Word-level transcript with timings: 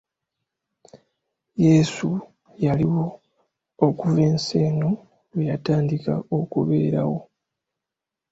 Yeesu 1.65 2.07
yaliwo 2.65 3.05
okuva 3.87 4.19
ensi 4.29 4.55
eno 4.67 4.89
lwe 5.31 5.43
yatandika 5.51 6.13
okubeerawo. 6.39 7.17